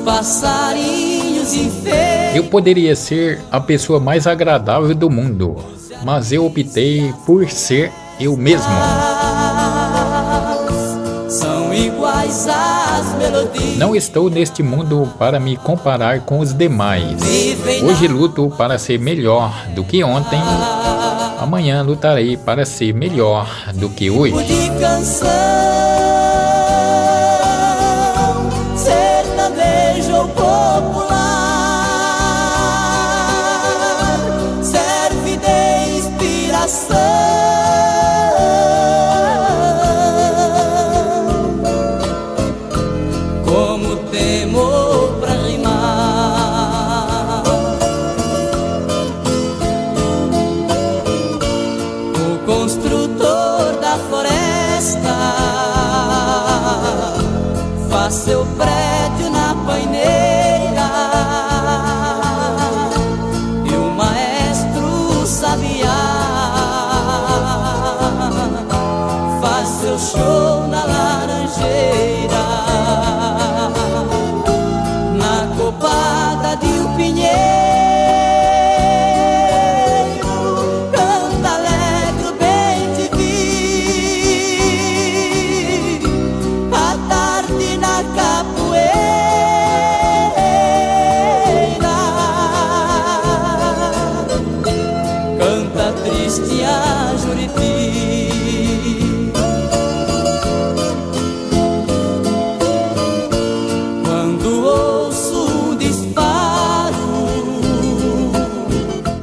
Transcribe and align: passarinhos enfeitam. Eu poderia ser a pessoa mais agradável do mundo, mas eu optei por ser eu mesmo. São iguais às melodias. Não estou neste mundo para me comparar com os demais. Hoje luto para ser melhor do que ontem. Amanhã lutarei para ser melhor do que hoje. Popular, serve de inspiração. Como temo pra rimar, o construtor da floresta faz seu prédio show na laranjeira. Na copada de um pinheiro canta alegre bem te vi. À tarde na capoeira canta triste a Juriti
passarinhos 0.00 1.54
enfeitam. 1.54 2.34
Eu 2.34 2.44
poderia 2.44 2.94
ser 2.94 3.40
a 3.50 3.60
pessoa 3.60 3.98
mais 3.98 4.26
agradável 4.26 4.94
do 4.94 5.10
mundo, 5.10 5.56
mas 6.04 6.32
eu 6.32 6.44
optei 6.44 7.12
por 7.26 7.48
ser 7.50 7.90
eu 8.18 8.36
mesmo. 8.36 8.68
São 11.28 11.72
iguais 11.72 12.46
às 12.48 13.14
melodias. 13.16 13.76
Não 13.76 13.96
estou 13.96 14.28
neste 14.28 14.62
mundo 14.62 15.08
para 15.18 15.40
me 15.40 15.56
comparar 15.56 16.20
com 16.20 16.40
os 16.40 16.52
demais. 16.52 17.20
Hoje 17.82 18.08
luto 18.08 18.52
para 18.56 18.78
ser 18.78 18.98
melhor 18.98 19.52
do 19.74 19.84
que 19.84 20.04
ontem. 20.04 20.40
Amanhã 21.38 21.82
lutarei 21.82 22.36
para 22.36 22.66
ser 22.66 22.92
melhor 22.92 23.48
do 23.74 23.88
que 23.88 24.10
hoje. 24.10 24.34
Popular, 30.28 31.30
serve 34.62 35.36
de 35.36 35.98
inspiração. 35.98 36.96
Como 43.44 43.96
temo 44.10 45.18
pra 45.20 45.32
rimar, 45.32 45.82
o 52.16 52.38
construtor 52.46 53.78
da 53.80 53.98
floresta 54.08 55.14
faz 57.90 58.14
seu 58.14 58.44
prédio 58.56 58.89
show 70.00 70.66
na 70.68 70.84
laranjeira. 70.84 72.44
Na 75.20 75.34
copada 75.56 76.56
de 76.56 76.66
um 76.66 76.96
pinheiro 76.96 77.40
canta 80.90 81.48
alegre 81.58 82.32
bem 82.40 82.78
te 82.96 83.06
vi. 83.16 83.40
À 86.72 86.74
tarde 87.08 87.68
na 87.76 87.96
capoeira 88.16 88.90
canta 95.38 95.86
triste 96.02 96.56
a 96.64 96.66
Juriti 97.18 98.29